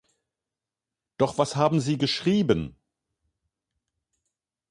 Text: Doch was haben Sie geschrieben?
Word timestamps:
Doch 1.19 1.37
was 1.37 1.55
haben 1.55 1.79
Sie 1.79 1.99
geschrieben? 1.99 2.75